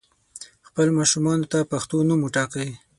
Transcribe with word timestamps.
خپل 0.67 0.87
ماشومانو 0.97 1.49
ته 1.51 1.59
پښتو 1.71 1.97
نوم 2.09 2.19
وټاکئ 2.23 2.69